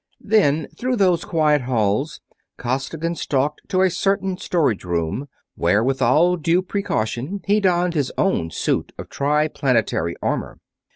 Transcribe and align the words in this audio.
Then 0.23 0.67
through 0.75 0.95
those 0.95 1.25
quiet 1.25 1.61
halls 1.61 2.21
Costigan 2.57 3.13
stalked 3.13 3.61
to 3.69 3.83
a 3.83 3.91
certain 3.91 4.35
storage 4.35 4.83
room, 4.83 5.27
where 5.53 5.83
with 5.83 6.01
all 6.01 6.37
due 6.37 6.63
precaution 6.63 7.41
he 7.45 7.59
donned 7.59 7.93
his 7.93 8.11
own 8.17 8.49
suit 8.49 8.93
of 8.97 9.09
Triplanetary 9.09 10.15
armor. 10.19 10.57